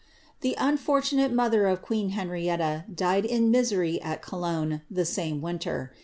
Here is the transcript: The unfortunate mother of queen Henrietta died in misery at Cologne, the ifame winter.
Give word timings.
The 0.39 0.55
unfortunate 0.57 1.31
mother 1.31 1.67
of 1.67 1.83
queen 1.83 2.09
Henrietta 2.09 2.85
died 2.91 3.23
in 3.23 3.51
misery 3.51 4.01
at 4.01 4.23
Cologne, 4.23 4.81
the 4.89 5.03
ifame 5.03 5.41
winter. 5.41 5.91